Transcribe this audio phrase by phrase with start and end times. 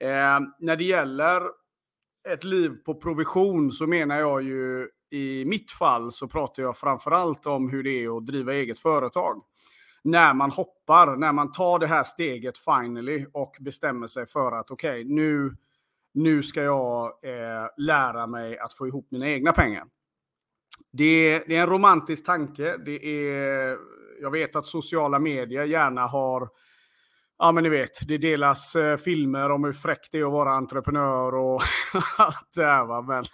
[0.00, 1.42] Eh, när det gäller
[2.28, 7.46] ett liv på provision så menar jag ju i mitt fall så pratar jag framförallt
[7.46, 9.42] om hur det är att driva eget företag.
[10.04, 14.70] När man hoppar, när man tar det här steget finally och bestämmer sig för att
[14.70, 15.56] okej, okay, nu,
[16.14, 19.84] nu ska jag eh, lära mig att få ihop mina egna pengar.
[20.92, 22.76] Det, det är en romantisk tanke.
[22.76, 23.78] Det är,
[24.20, 26.48] jag vet att sociala medier gärna har
[27.38, 30.50] Ja, men ni vet, det delas eh, filmer om hur fräckt det är att vara
[30.50, 31.62] entreprenör och
[32.18, 32.86] allt det här.
[32.86, 33.02] Va?
[33.02, 33.24] Men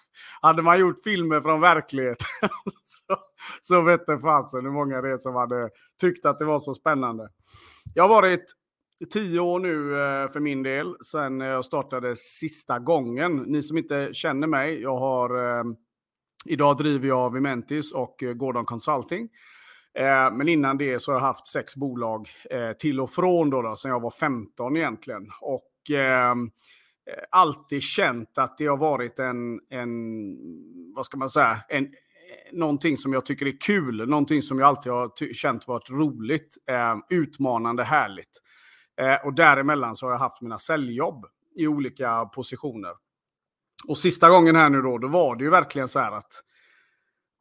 [0.40, 2.26] hade man gjort filmer från verkligheten
[2.84, 3.16] så,
[3.62, 7.28] så vette fasen hur många det är som hade tyckt att det var så spännande.
[7.94, 8.44] Jag har varit
[9.12, 13.36] tio år nu eh, för min del, sen jag startade sista gången.
[13.36, 15.64] Ni som inte känner mig, jag har eh,
[16.46, 19.28] Idag driver jag Vimentis och eh, Gordon Consulting.
[19.98, 23.62] Eh, men innan det så har jag haft sex bolag eh, till och från då,
[23.62, 25.30] då sen jag var 15 egentligen.
[25.40, 26.50] Och ehm,
[27.10, 29.90] eh, alltid känt att det har varit en, en
[30.94, 31.90] vad ska man säga, en, eh,
[32.52, 36.96] någonting som jag tycker är kul, någonting som jag alltid har känt varit roligt, eh,
[37.10, 38.40] utmanande, härligt.
[39.00, 41.26] Eh, och däremellan så har jag haft mina säljjobb
[41.56, 42.92] i olika positioner.
[43.88, 46.32] Och sista gången här nu då, då var det ju verkligen så här att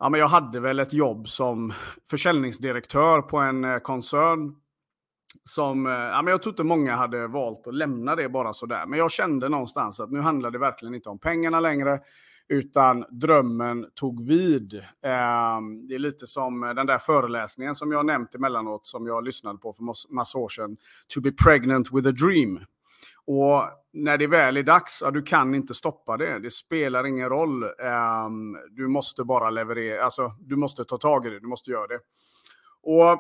[0.04, 1.74] ja, men jag hade väl ett jobb som
[2.10, 4.56] försäljningsdirektör på en eh, koncern.
[5.44, 8.86] Som, eh, ja, men jag tror inte många hade valt att lämna det bara sådär.
[8.86, 12.00] Men jag kände någonstans att nu handlar det verkligen inte om pengarna längre.
[12.48, 14.74] Utan drömmen tog vid.
[15.06, 19.24] Ehm, det är lite som eh, den där föreläsningen som jag nämnt emellanåt som jag
[19.24, 20.78] lyssnade på för massa år sedan.
[21.14, 22.60] To be pregnant with a dream.
[23.26, 26.40] Och när det väl är dags, ja, du kan inte stoppa det.
[26.40, 27.64] Det spelar ingen roll.
[27.64, 31.88] Um, du måste bara leverera, alltså du måste ta tag i det, du måste göra
[31.88, 32.00] det.
[32.84, 33.12] Och,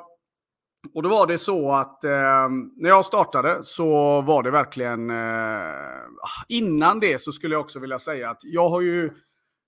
[0.95, 6.03] och då var det så att eh, när jag startade så var det verkligen, eh,
[6.21, 9.11] ah, innan det så skulle jag också vilja säga att jag har ju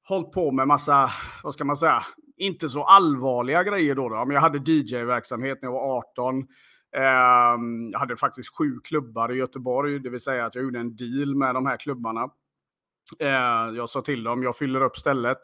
[0.07, 1.09] hållit på med massa,
[1.43, 2.03] vad ska man säga,
[2.37, 4.09] inte så allvarliga grejer då.
[4.09, 4.25] då.
[4.25, 6.47] Men jag hade DJ-verksamhet när jag var 18.
[6.95, 10.95] Ehm, jag hade faktiskt sju klubbar i Göteborg, det vill säga att jag gjorde en
[10.95, 12.29] deal med de här klubbarna.
[13.19, 15.37] Ehm, jag sa till dem, jag fyller upp stället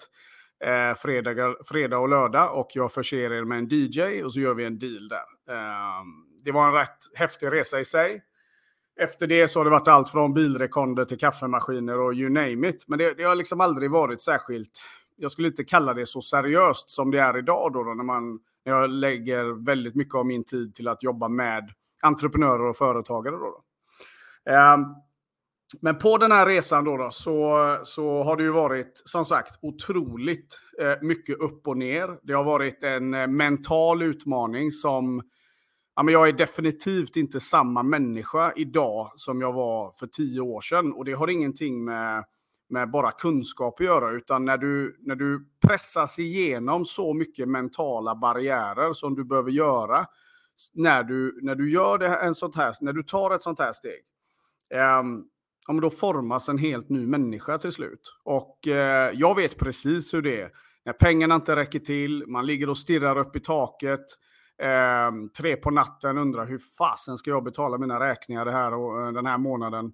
[0.64, 4.54] eh, fredag, fredag och lördag och jag förser er med en DJ och så gör
[4.54, 5.54] vi en deal där.
[5.56, 6.08] Ehm,
[6.44, 8.24] det var en rätt häftig resa i sig.
[9.00, 12.86] Efter det så har det varit allt från bilrekonder till kaffemaskiner och you name it.
[12.88, 14.72] Men det, det har liksom aldrig varit särskilt,
[15.16, 18.40] jag skulle inte kalla det så seriöst som det är idag då, då när man
[18.64, 21.70] jag lägger väldigt mycket av min tid till att jobba med
[22.04, 23.36] entreprenörer och företagare.
[23.36, 23.64] Då, då.
[24.52, 24.86] Ehm,
[25.82, 29.60] men på den här resan då, då, så, så har det ju varit som sagt
[29.62, 32.20] otroligt eh, mycket upp och ner.
[32.24, 35.22] Det har varit en eh, mental utmaning som
[35.96, 40.62] ja, men jag är definitivt inte samma människa idag som jag var för tio år
[40.62, 40.94] sedan.
[40.94, 42.26] Och det har ingenting med
[42.72, 48.16] med bara kunskap att göra, utan när du, när du pressas igenom så mycket mentala
[48.16, 50.08] barriärer som du behöver göra
[50.74, 53.72] när du, när du gör det, en sånt här, när du tar ett sånt här
[53.72, 54.02] steg.
[55.02, 55.26] Um,
[55.68, 58.16] ja, då formas en helt ny människa till slut.
[58.24, 58.74] Och uh,
[59.14, 60.52] jag vet precis hur det är.
[60.86, 64.06] När pengarna inte räcker till, man ligger och stirrar upp i taket.
[65.10, 69.08] Um, tre på natten undrar hur fasen ska jag betala mina räkningar det här och,
[69.08, 69.92] uh, den här månaden.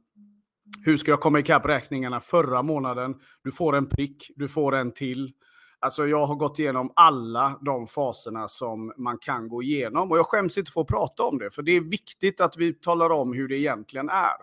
[0.84, 3.16] Hur ska jag komma ikapp räkningarna förra månaden?
[3.44, 5.32] Du får en prick, du får en till.
[5.80, 10.12] Alltså jag har gått igenom alla de faserna som man kan gå igenom.
[10.12, 12.74] Och jag skäms inte för att prata om det, för det är viktigt att vi
[12.74, 14.38] talar om hur det egentligen är.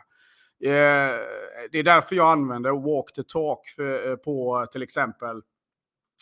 [0.65, 1.21] Eh,
[1.73, 5.43] det är därför jag använder walk the talk för, eh, på till exempel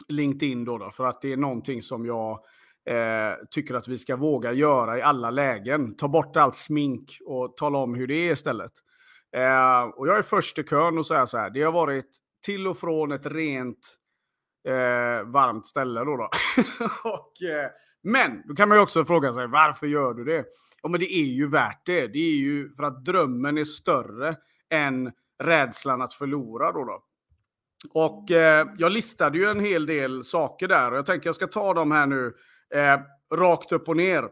[0.08, 0.64] LinkedIn.
[0.64, 2.30] Då, då för att det är någonting som jag
[2.86, 5.96] eh, tycker att vi ska våga göra i alla lägen.
[5.96, 8.72] Ta bort allt smink och tala om hur det är istället.
[9.36, 12.68] Eh, och jag är först i kön och säga så här, det har varit till
[12.68, 13.98] och från ett rent
[14.68, 16.16] eh, varmt ställe då.
[16.16, 16.28] då.
[17.10, 17.70] och, eh,
[18.02, 20.44] men då kan man ju också fråga sig, varför gör du det?
[20.82, 22.06] Ja, men det är ju värt det.
[22.06, 24.36] Det är ju för att drömmen är större
[24.70, 26.84] än rädslan att förlora då.
[26.84, 27.02] då.
[27.90, 31.46] Och eh, jag listade ju en hel del saker där och jag tänker jag ska
[31.46, 32.34] ta dem här nu
[32.74, 33.00] eh,
[33.36, 34.28] rakt upp och ner.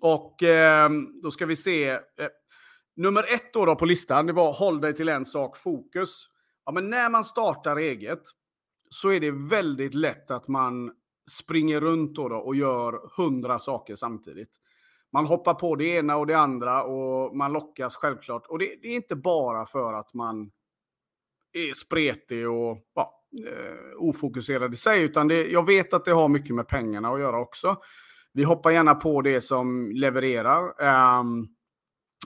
[0.00, 0.90] Och eh,
[1.22, 1.88] då ska vi se.
[1.90, 1.98] Eh,
[2.96, 6.26] Nummer ett då, då på listan, det var håll dig till en sak, fokus.
[6.64, 8.22] Ja, men när man startar eget
[8.90, 10.92] så är det väldigt lätt att man
[11.30, 14.50] springer runt då, då och gör hundra saker samtidigt.
[15.12, 18.46] Man hoppar på det ena och det andra och man lockas självklart.
[18.46, 20.50] Och det, det är inte bara för att man
[21.52, 26.28] är spretig och ja, eh, ofokuserad i sig, utan det, jag vet att det har
[26.28, 27.76] mycket med pengarna att göra också.
[28.32, 30.82] Vi hoppar gärna på det som levererar.
[31.20, 31.55] Um,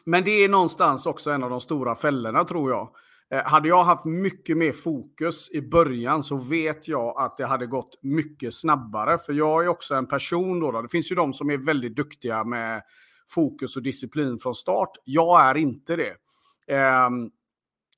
[0.04, 2.90] men det är någonstans också en av de stora fällorna tror jag.
[3.34, 7.66] Eh, hade jag haft mycket mer fokus i början så vet jag att det hade
[7.66, 9.18] gått mycket snabbare.
[9.18, 10.70] För jag är också en person då.
[10.70, 10.82] då.
[10.82, 12.82] Det finns ju de som är väldigt duktiga med
[13.28, 14.90] fokus och disciplin från start.
[15.04, 16.14] Jag är inte det.
[16.74, 17.30] Ehm,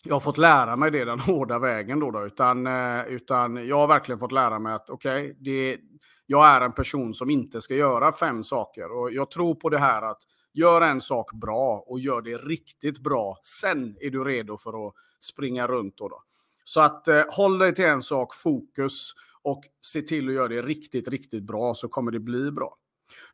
[0.05, 2.11] jag har fått lära mig det den hårda vägen då.
[2.11, 2.27] då.
[2.27, 5.79] Utan, eh, utan jag har verkligen fått lära mig att okej, okay,
[6.27, 8.93] jag är en person som inte ska göra fem saker.
[8.93, 10.23] Och jag tror på det här att
[10.53, 13.39] gör en sak bra och gör det riktigt bra.
[13.43, 15.97] Sen är du redo för att springa runt.
[15.97, 16.23] Då, då.
[16.65, 19.13] Så att eh, håll dig till en sak, fokus
[19.43, 22.77] och se till att göra det riktigt, riktigt bra så kommer det bli bra.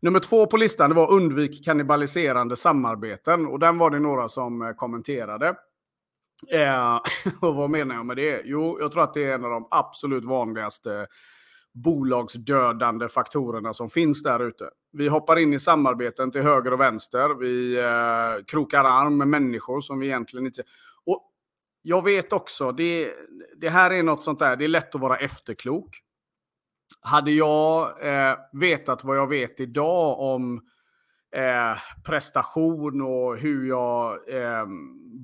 [0.01, 4.63] Nummer två på listan det var undvik kannibaliserande samarbeten och den var det några som
[4.63, 5.55] eh, kommenterade.
[6.53, 7.01] Eh,
[7.41, 8.43] och vad menar jag med det?
[8.45, 11.07] Jo, jag tror att det är en av de absolut vanligaste
[11.75, 14.71] bolagsdödande faktorerna som finns där ute.
[14.93, 17.35] Vi hoppar in i samarbeten till höger och vänster.
[17.35, 20.63] Vi eh, krokar arm med människor som vi egentligen inte...
[21.07, 21.33] Och
[21.83, 23.13] jag vet också, det,
[23.57, 26.01] det här är något sånt där, det är lätt att vara efterklok.
[27.01, 30.61] Hade jag eh, vetat vad jag vet idag om
[31.37, 34.67] eh, prestation och hur jag eh,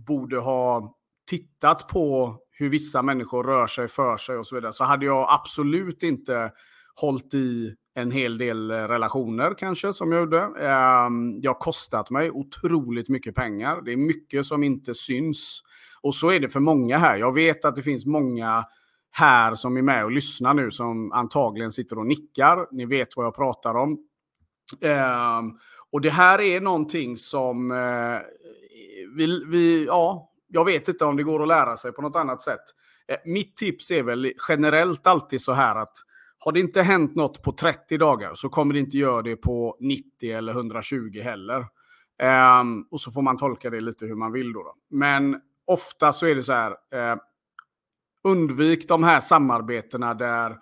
[0.07, 4.85] borde ha tittat på hur vissa människor rör sig för sig och så vidare, så
[4.85, 6.53] hade jag absolut inte
[7.01, 10.37] hållit i en hel del eh, relationer kanske som jag gjorde.
[10.37, 11.13] Jag
[11.43, 13.83] det har kostat mig otroligt mycket pengar.
[13.85, 15.63] Det är mycket som inte syns.
[16.03, 17.17] Och så är det för många här.
[17.17, 18.65] Jag vet att det finns många
[19.11, 22.67] här som är med och lyssnar nu som antagligen sitter och nickar.
[22.71, 23.99] Ni vet vad jag pratar om.
[24.81, 25.53] Ehm,
[25.93, 28.21] och det här är någonting som eh,
[29.17, 32.43] vi, vi, ja, jag vet inte om det går att lära sig på något annat
[32.43, 32.61] sätt.
[33.09, 35.97] Eh, mitt tips är väl generellt alltid så här att
[36.39, 39.77] har det inte hänt något på 30 dagar så kommer det inte göra det på
[39.81, 41.67] 90 eller 120 heller.
[42.61, 44.63] Um, och så får man tolka det lite hur man vill då.
[44.63, 44.75] då.
[44.91, 46.71] Men ofta så är det så här.
[46.71, 47.21] Uh,
[48.25, 50.59] undvik de här samarbetena där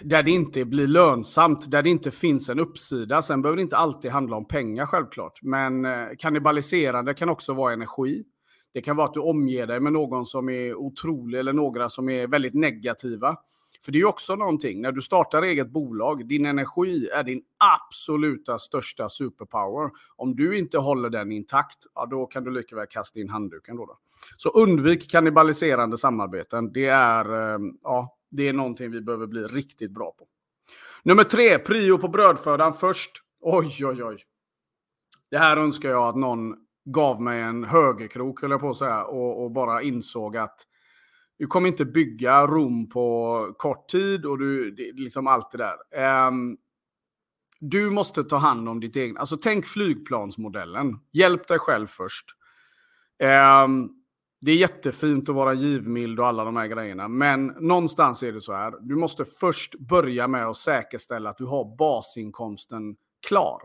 [0.00, 3.22] där det inte blir lönsamt, där det inte finns en uppsida.
[3.22, 5.42] Sen behöver det inte alltid handla om pengar självklart.
[5.42, 8.24] Men eh, kannibaliserande kan också vara energi.
[8.74, 12.08] Det kan vara att du omger dig med någon som är otrolig eller några som
[12.08, 13.36] är väldigt negativa.
[13.84, 17.42] För det är ju också någonting, när du startar eget bolag, din energi är din
[17.78, 19.90] absoluta största superpower.
[20.16, 23.76] Om du inte håller den intakt, ja, då kan du lika väl kasta in handduken.
[23.76, 23.98] Då, då.
[24.36, 26.72] Så undvik kannibaliserande samarbeten.
[26.72, 30.26] Det är, eh, ja, det är någonting vi behöver bli riktigt bra på.
[31.02, 33.10] Nummer tre, prio på brödfödan först.
[33.40, 34.24] Oj, oj, oj.
[35.30, 36.54] Det här önskar jag att någon
[36.84, 40.60] gav mig en högerkrok, höll jag på att säga, och, och bara insåg att
[41.38, 46.26] du kommer inte bygga Rom på kort tid och du, det, liksom allt det där.
[46.28, 46.56] Um,
[47.60, 49.16] du måste ta hand om ditt eget.
[49.16, 50.98] Alltså tänk flygplansmodellen.
[51.12, 52.26] Hjälp dig själv först.
[53.64, 54.03] Um,
[54.44, 57.08] det är jättefint att vara givmild och alla de här grejerna.
[57.08, 58.74] Men någonstans är det så här.
[58.80, 62.96] Du måste först börja med att säkerställa att du har basinkomsten
[63.28, 63.60] klar.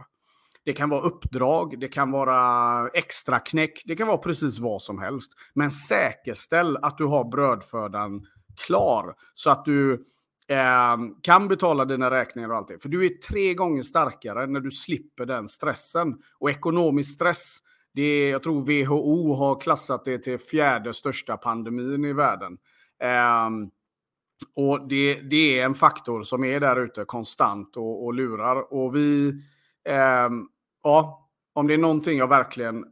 [0.66, 5.00] Det kan vara uppdrag, det kan vara extra knäck, det kan vara precis vad som
[5.00, 5.32] helst.
[5.54, 8.26] Men säkerställ att du har brödfödan
[8.66, 9.94] klar så att du
[10.48, 12.82] eh, kan betala dina räkningar och allt det.
[12.82, 16.16] För du är tre gånger starkare när du slipper den stressen.
[16.40, 17.58] Och ekonomisk stress,
[17.94, 22.58] det jag tror WHO har klassat det till fjärde största pandemin i världen.
[23.48, 23.72] Um,
[24.56, 28.74] och det, det, är en faktor som är där ute konstant och, och lurar.
[28.74, 29.30] Och vi
[30.28, 30.50] um,
[30.84, 32.86] ja, om det är någonting jag verkligen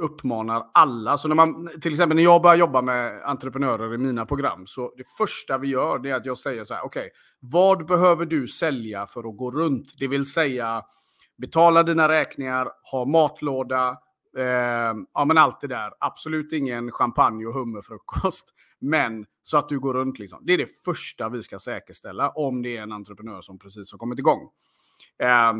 [0.00, 1.16] uppmanar alla.
[1.16, 4.66] Så när man, till exempel när jag börjar jobba med entreprenörer i mina program.
[4.66, 6.84] Så det första vi gör det är att jag säger så här.
[6.84, 7.10] Okej, okay,
[7.40, 9.94] vad behöver du sälja för att gå runt?
[9.98, 10.82] Det vill säga
[11.38, 13.98] betala dina räkningar, ha matlåda,
[14.36, 15.92] eh, ja men allt det där.
[16.00, 18.54] Absolut ingen champagne och hummerfrukost.
[18.84, 20.46] Men så att du går runt liksom.
[20.46, 23.98] Det är det första vi ska säkerställa om det är en entreprenör som precis har
[23.98, 24.50] kommit igång.
[25.18, 25.52] Eh,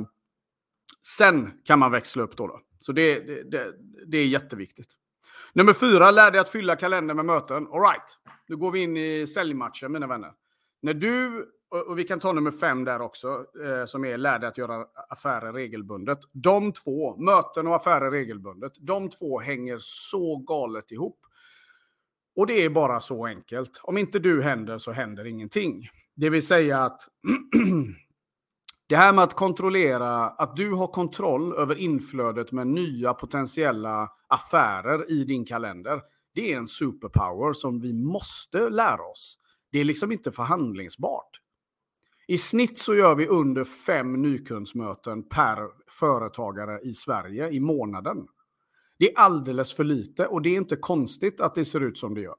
[1.06, 2.46] Sen kan man växla upp då.
[2.46, 2.60] då.
[2.80, 3.74] Så det, det, det,
[4.06, 4.88] det är jätteviktigt.
[5.52, 7.66] Nummer fyra, lär dig att fylla kalendern med möten.
[7.66, 10.32] All right, nu går vi in i säljmatchen mina vänner.
[10.82, 14.48] När du, och vi kan ta nummer fem där också, eh, som är lär dig
[14.48, 16.18] att göra affärer regelbundet.
[16.32, 21.18] De två, möten och affärer regelbundet, de två hänger så galet ihop.
[22.36, 23.80] Och det är bara så enkelt.
[23.82, 25.88] Om inte du händer så händer ingenting.
[26.14, 27.02] Det vill säga att
[28.86, 35.10] Det här med att kontrollera, att du har kontroll över inflödet med nya potentiella affärer
[35.10, 36.00] i din kalender.
[36.34, 39.38] Det är en superpower som vi måste lära oss.
[39.70, 41.41] Det är liksom inte förhandlingsbart.
[42.26, 48.26] I snitt så gör vi under fem nykundsmöten per företagare i Sverige i månaden.
[48.98, 52.14] Det är alldeles för lite och det är inte konstigt att det ser ut som
[52.14, 52.36] det gör.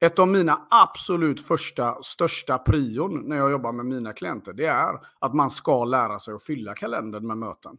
[0.00, 4.94] Ett av mina absolut första, största prion när jag jobbar med mina klienter, det är
[5.18, 7.76] att man ska lära sig att fylla kalendern med möten.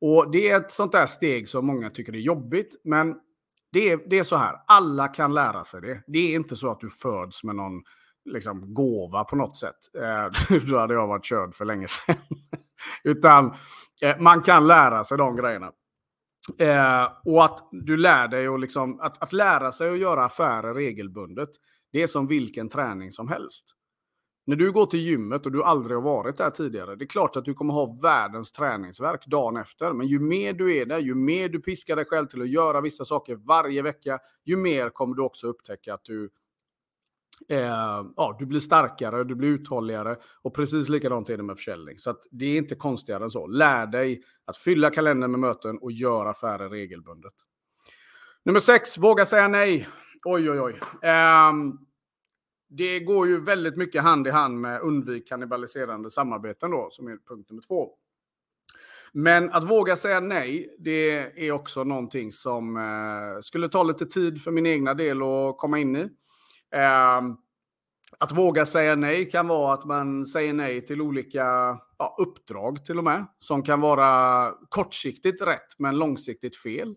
[0.00, 3.14] Och det är ett sånt där steg som många tycker är jobbigt, men
[3.72, 6.02] det är, det är så här, alla kan lära sig det.
[6.06, 7.82] Det är inte så att du föds med någon
[8.26, 9.76] liksom, gåva på något sätt.
[9.94, 12.16] Eh, då hade jag varit körd för länge sedan.
[13.04, 13.54] Utan
[14.02, 15.72] eh, man kan lära sig de grejerna.
[16.58, 20.74] Eh, och att du lär dig och liksom, att, att lära sig att göra affärer
[20.74, 21.48] regelbundet,
[21.92, 23.64] det är som vilken träning som helst.
[24.46, 27.36] När du går till gymmet och du aldrig har varit där tidigare, det är klart
[27.36, 29.92] att du kommer ha världens träningsverk dagen efter.
[29.92, 32.80] Men ju mer du är där, ju mer du piskar dig själv till att göra
[32.80, 36.30] vissa saker varje vecka, ju mer kommer du också upptäcka att du
[37.48, 41.98] Eh, ja, du blir starkare, du blir uthålligare och precis likadant är det med försäljning.
[41.98, 43.46] Så det är inte konstigare än så.
[43.46, 47.32] Lär dig att fylla kalendern med möten och göra affärer regelbundet.
[48.44, 49.88] Nummer sex, våga säga nej.
[50.24, 50.80] Oj, oj, oj.
[51.02, 51.52] Eh,
[52.68, 57.18] det går ju väldigt mycket hand i hand med undvik kannibaliserande samarbeten då, som är
[57.28, 57.90] punkt nummer två.
[59.12, 64.42] Men att våga säga nej, det är också någonting som eh, skulle ta lite tid
[64.42, 66.08] för min egna del att komma in i.
[66.76, 67.36] Ehm,
[68.18, 71.44] att våga säga nej kan vara att man säger nej till olika
[71.98, 73.26] ja, uppdrag till och med.
[73.38, 76.88] Som kan vara kortsiktigt rätt men långsiktigt fel.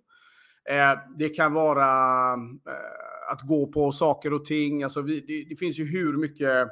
[0.69, 4.83] Eh, det kan vara eh, att gå på saker och ting.
[4.83, 6.67] Alltså vi, det, det, finns ju hur mycket,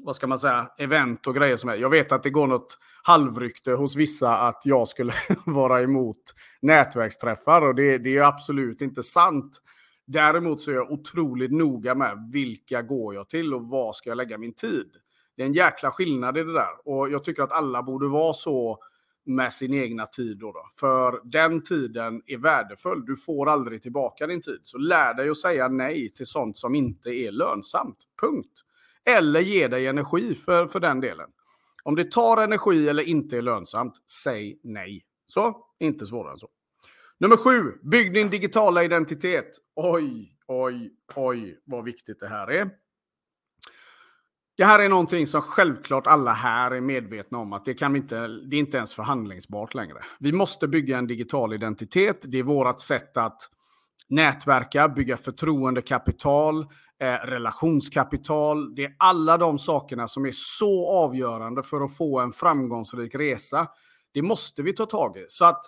[0.00, 1.76] vad ska man säga, event och grejer som är.
[1.76, 5.12] Jag vet att det går något halvrykte hos vissa att jag skulle
[5.46, 6.22] vara emot
[6.62, 9.62] nätverksträffar och det, det är absolut inte sant.
[10.12, 14.16] Däremot så är jag otroligt noga med vilka går jag till och var ska jag
[14.16, 14.96] lägga min tid.
[15.36, 18.34] Det är en jäkla skillnad i det där och jag tycker att alla borde vara
[18.34, 18.78] så
[19.24, 20.38] med sin egna tid.
[20.38, 23.04] Då, då För den tiden är värdefull.
[23.06, 24.60] Du får aldrig tillbaka din tid.
[24.62, 27.98] Så lär dig att säga nej till sånt som inte är lönsamt.
[28.20, 28.52] Punkt.
[29.04, 31.30] Eller ge dig energi för, för den delen.
[31.82, 35.04] Om det tar energi eller inte är lönsamt, säg nej.
[35.26, 36.48] Så, inte svårare än så.
[37.22, 39.58] Nummer sju, bygg din digitala identitet.
[39.76, 42.70] Oj, oj, oj vad viktigt det här är.
[44.56, 48.28] Det här är någonting som självklart alla här är medvetna om att det, kan inte,
[48.28, 49.98] det är inte ens förhandlingsbart längre.
[50.20, 52.18] Vi måste bygga en digital identitet.
[52.22, 53.42] Det är vårt sätt att
[54.08, 56.62] nätverka, bygga förtroendekapital,
[57.00, 58.74] eh, relationskapital.
[58.74, 63.68] Det är alla de sakerna som är så avgörande för att få en framgångsrik resa.
[64.14, 65.24] Det måste vi ta tag i.
[65.28, 65.64] Så att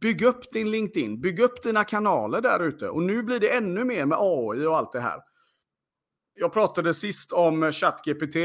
[0.00, 2.88] Bygg upp din LinkedIn, bygg upp dina kanaler där ute.
[2.88, 5.20] Och nu blir det ännu mer med AI och allt det här.
[6.34, 8.36] Jag pratade sist om ChatGPT.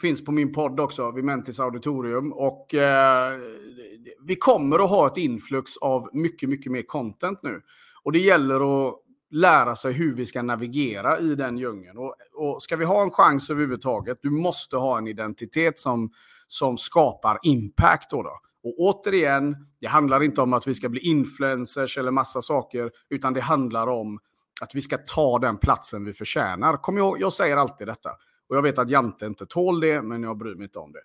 [0.00, 2.32] Finns på min podd också, vid Mentis Auditorium.
[2.32, 3.38] Och eh,
[4.24, 7.62] vi kommer att ha ett influx av mycket, mycket mer content nu.
[8.02, 8.94] Och det gäller att
[9.30, 11.98] lära sig hur vi ska navigera i den djungeln.
[11.98, 16.10] Och, och ska vi ha en chans överhuvudtaget, du måste ha en identitet som,
[16.46, 18.10] som skapar impact.
[18.10, 18.40] Då, då.
[18.66, 23.32] Och återigen, det handlar inte om att vi ska bli influencers eller massa saker, utan
[23.32, 24.18] det handlar om
[24.60, 26.76] att vi ska ta den platsen vi förtjänar.
[26.76, 28.10] Kom ihåg, jag säger alltid detta.
[28.48, 31.00] Och jag vet att Jante inte tål det, men jag bryr mig inte om det.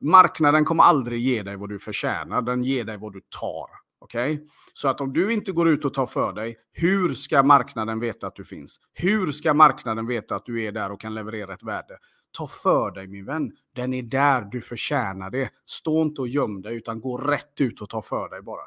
[0.00, 3.68] Marknaden kommer aldrig ge dig vad du förtjänar, den ger dig vad du tar.
[4.00, 4.38] Okay?
[4.74, 8.26] Så att om du inte går ut och tar för dig, hur ska marknaden veta
[8.26, 8.80] att du finns?
[8.94, 11.98] Hur ska marknaden veta att du är där och kan leverera ett värde?
[12.30, 13.52] Ta för dig min vän.
[13.74, 15.50] Den är där du förtjänar det.
[15.64, 18.62] Stå inte och göm dig utan gå rätt ut och ta för dig bara.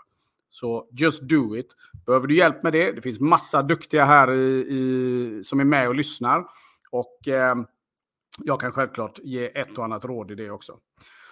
[0.49, 1.75] Så just do it.
[2.05, 2.91] Behöver du hjälp med det?
[2.91, 6.45] Det finns massa duktiga här i, i som är med och lyssnar.
[6.91, 7.55] Och eh,
[8.39, 10.77] jag kan självklart ge ett och annat råd i det också.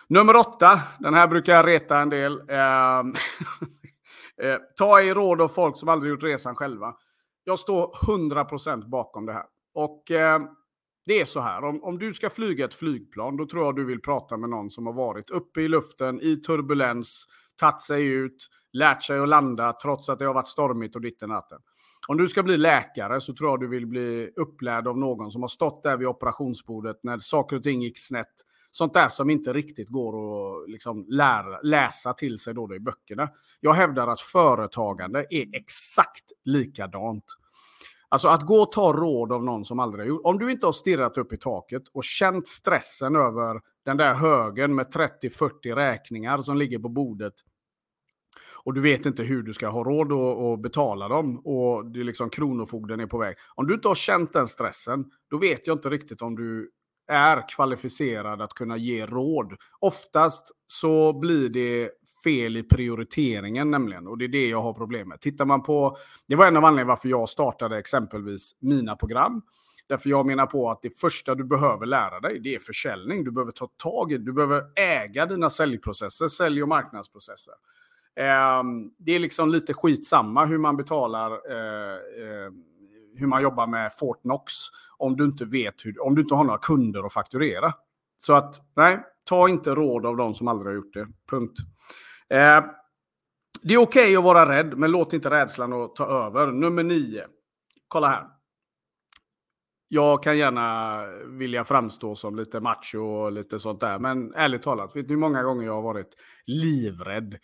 [0.08, 2.50] Nummer åtta, den här brukar jag reta en del.
[2.50, 3.00] Eh,
[4.48, 6.96] eh, ta i råd av folk som aldrig gjort resan själva.
[7.44, 9.46] Jag står 100% bakom det här.
[9.74, 10.40] Och eh,
[11.06, 13.86] det är så här, om, om du ska flyga ett flygplan, då tror jag du
[13.86, 17.26] vill prata med någon som har varit uppe i luften, i turbulens,
[17.60, 21.30] tagit sig ut, lärt sig att landa trots att det har varit stormigt och ditten
[21.30, 21.60] natten.
[22.08, 25.42] Om du ska bli läkare så tror jag du vill bli upplärd av någon som
[25.42, 28.34] har stått där vid operationsbordet när saker och ting gick snett.
[28.72, 32.80] Sånt där som inte riktigt går att liksom lära, läsa till sig då, då i
[32.80, 33.30] böckerna.
[33.60, 37.26] Jag hävdar att företagande är exakt likadant.
[38.10, 40.22] Alltså att gå och ta råd av någon som aldrig har gjort.
[40.24, 44.76] Om du inte har stirrat upp i taket och känt stressen över den där högen
[44.76, 47.34] med 30-40 räkningar som ligger på bordet
[48.64, 52.04] och du vet inte hur du ska ha råd att betala dem och det är
[52.04, 53.36] liksom kronofogden är på väg.
[53.56, 56.72] Om du inte har känt den stressen, då vet jag inte riktigt om du
[57.08, 59.54] är kvalificerad att kunna ge råd.
[59.80, 61.90] Oftast så blir det
[62.24, 64.08] fel i prioriteringen nämligen.
[64.08, 65.22] Och det är det jag har problem med.
[65.22, 65.98] Tittar man på,
[66.28, 69.42] det var en av anledningarna varför jag startade exempelvis mina program.
[69.88, 73.24] Därför jag menar på att det första du behöver lära dig, det är försäljning.
[73.24, 77.54] Du behöver ta tag i du behöver äga dina säljprocesser, sälj och marknadsprocesser.
[78.16, 78.64] Eh,
[78.98, 82.52] det är liksom lite skitsamma hur man betalar, eh, eh,
[83.16, 84.54] hur man jobbar med Fortnox
[84.98, 87.74] om du inte vet hur, om du inte har några kunder att fakturera.
[88.18, 91.08] Så att, nej, ta inte råd av de som aldrig har gjort det.
[91.30, 91.58] Punkt.
[92.30, 92.66] Eh,
[93.62, 96.48] det är okej okay att vara rädd, men låt inte rädslan att ta över.
[96.48, 97.26] Nummer nio.
[97.88, 98.24] Kolla här.
[99.88, 104.96] Jag kan gärna vilja framstå som lite macho och lite sånt där, men ärligt talat,
[104.96, 107.38] vet ni hur många gånger jag har varit livrädd?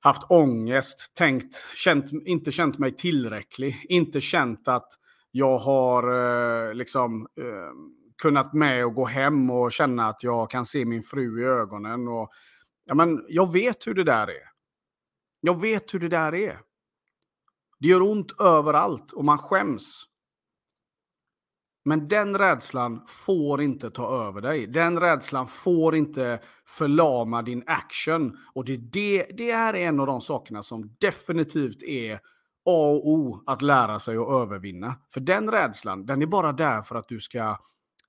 [0.00, 4.88] Haft ångest, tänkt, känt, inte känt mig tillräcklig, inte känt att
[5.30, 6.02] jag har
[6.68, 7.72] eh, liksom eh,
[8.22, 12.08] kunnat med och gå hem och känna att jag kan se min fru i ögonen.
[12.08, 12.30] Och,
[12.90, 14.50] ja, men jag vet hur det där är.
[15.40, 16.60] Jag vet hur det där är.
[17.78, 20.04] Det gör ont överallt och man skäms.
[21.84, 24.66] Men den rädslan får inte ta över dig.
[24.66, 28.38] Den rädslan får inte förlama din action.
[28.54, 32.14] Och det, det, det här är en av de sakerna som definitivt är
[32.64, 34.96] A och O att lära sig att övervinna.
[35.12, 37.58] För den rädslan, den är bara där för att du ska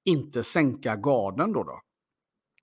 [0.03, 1.63] inte sänka garden då.
[1.63, 1.81] då.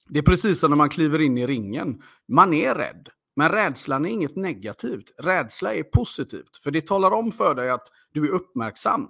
[0.09, 2.03] Det är precis som när man kliver in i ringen.
[2.29, 3.09] Man är rädd.
[3.37, 5.05] Men rädslan är inget negativt.
[5.19, 6.57] Rädsla är positivt.
[6.63, 9.09] För det talar om för dig att du är uppmärksam.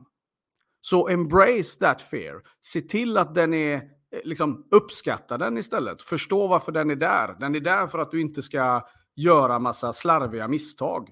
[0.80, 2.42] Så embrace that fear.
[2.60, 3.80] Se till att den är, eh,
[4.24, 6.02] liksom uppskatta den istället.
[6.02, 7.36] Förstå varför den är där.
[7.40, 8.86] Den är där för att du inte ska
[9.16, 11.08] göra massa slarviga misstag.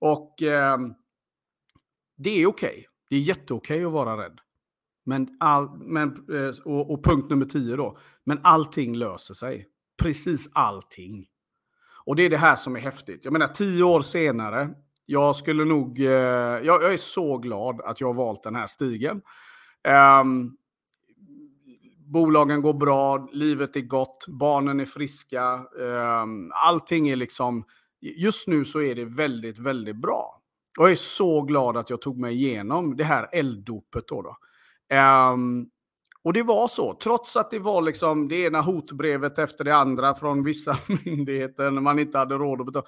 [0.00, 0.78] Och eh,
[2.16, 2.70] det är okej.
[2.70, 2.84] Okay.
[3.10, 4.40] Det är jätteokej okay att vara rädd.
[5.08, 7.98] Men all, men, eh, och, och, punkt nummer tio då.
[8.24, 9.66] Men allting löser sig.
[10.02, 11.26] Precis allting.
[12.04, 13.24] Och det är det här som är häftigt.
[13.24, 14.70] Jag menar tio år senare.
[15.06, 16.00] Jag skulle nog...
[16.00, 19.20] Eh, jag, jag, är så glad att jag har valt den här stigen.
[20.20, 20.56] Um,
[22.12, 25.64] bolagen går bra, livet är gott, barnen är friska.
[26.22, 27.64] Um, allting är liksom...
[28.00, 30.42] Just nu så är det väldigt, väldigt bra.
[30.78, 34.22] Och jag är så glad att jag tog mig igenom det här elddopet då.
[34.22, 34.36] då.
[34.92, 35.70] Um,
[36.22, 40.14] och det var så, trots att det var liksom det ena hotbrevet efter det andra
[40.14, 42.86] från vissa myndigheter när man inte hade råd att betala.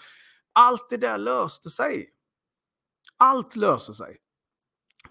[0.53, 2.09] Allt det där löste sig.
[3.17, 4.17] Allt löser sig.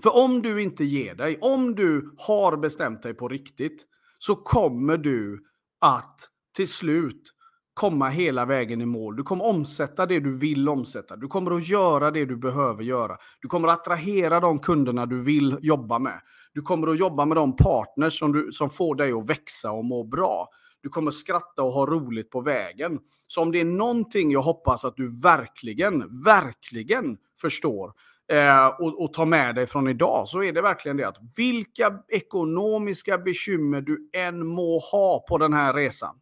[0.04, 3.86] För om du inte ger dig, om du har bestämt dig på riktigt,
[4.17, 5.45] så kommer du
[5.80, 7.34] att till slut
[7.80, 9.15] komma hela vägen i mål.
[9.15, 11.15] Du kommer omsätta det du vill omsätta.
[11.15, 13.18] Du kommer att göra det du behöver göra.
[13.42, 16.22] Du kommer att attrahera de kunderna du vill jobba med.
[16.54, 19.86] Du kommer att jobba med de partners som, du, som får dig att växa och
[19.86, 20.48] må bra.
[20.82, 23.00] Du kommer skratta och ha roligt på vägen.
[23.28, 27.94] Så om det är någonting jag hoppas att du verkligen, verkligen förstår
[28.32, 32.00] eh, och, och tar med dig från idag så är det verkligen det att vilka
[32.08, 36.15] ekonomiska bekymmer du än må ha på den här resan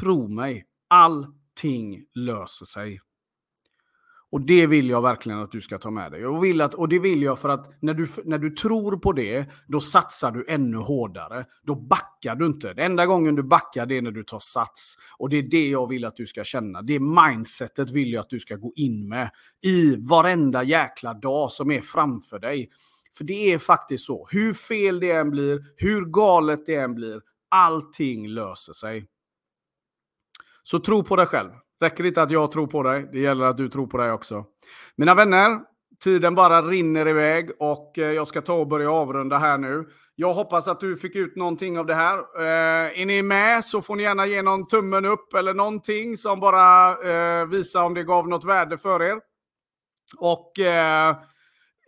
[0.00, 3.00] Tro mig, allting löser sig.
[4.32, 6.20] Och det vill jag verkligen att du ska ta med dig.
[6.20, 9.12] Jag vill att, och det vill jag för att när du, när du tror på
[9.12, 11.46] det, då satsar du ännu hårdare.
[11.62, 12.74] Då backar du inte.
[12.74, 14.96] Den enda gången du backar, det är när du tar sats.
[15.18, 16.82] Och det är det jag vill att du ska känna.
[16.82, 19.30] Det mindsetet vill jag att du ska gå in med
[19.62, 22.70] i varenda jäkla dag som är framför dig.
[23.16, 24.28] För det är faktiskt så.
[24.30, 29.06] Hur fel det än blir, hur galet det än blir, allting löser sig.
[30.62, 31.50] Så tro på dig själv.
[31.80, 34.44] Räcker inte att jag tror på dig, det gäller att du tror på dig också.
[34.96, 35.60] Mina vänner,
[36.04, 39.88] tiden bara rinner iväg och eh, jag ska ta och börja avrunda här nu.
[40.14, 42.18] Jag hoppas att du fick ut någonting av det här.
[42.18, 46.40] Eh, är ni med så får ni gärna ge någon tummen upp eller någonting som
[46.40, 49.20] bara eh, visar om det gav något värde för er.
[50.18, 51.16] Och eh,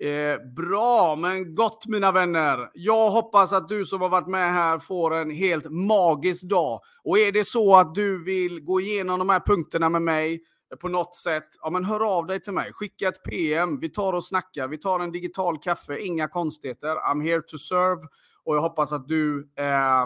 [0.00, 2.70] Eh, bra, men gott mina vänner.
[2.74, 6.80] Jag hoppas att du som har varit med här får en helt magisk dag.
[7.04, 10.76] Och är det så att du vill gå igenom de här punkterna med mig eh,
[10.76, 12.72] på något sätt, ja men hör av dig till mig.
[12.72, 16.96] Skicka ett PM, vi tar och snackar, vi tar en digital kaffe, inga konstigheter.
[16.96, 18.02] I'm here to serve.
[18.44, 20.02] Och jag hoppas att du eh,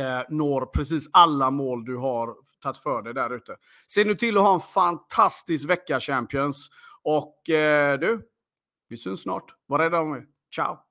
[0.00, 3.56] eh, når precis alla mål du har tagit för dig där ute.
[3.86, 6.70] Se nu till att ha en fantastisk vecka Champions.
[7.02, 8.22] Och eh, du,
[8.88, 9.54] vi syns snart.
[9.66, 10.26] Var rädda om er.
[10.54, 10.87] Ciao!